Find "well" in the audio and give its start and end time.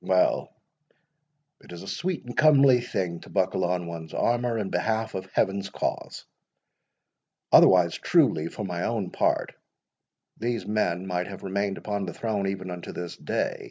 0.03-0.51